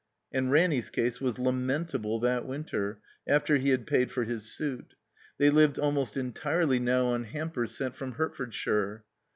[0.31, 4.95] And Ranny's case was lamentable that winter, after he had paid for his suit.
[5.37, 9.03] They lived almost entirely now on hampers sent from Hertfordshire.